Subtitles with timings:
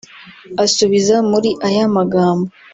[0.63, 2.47] asubiza muri aya magambo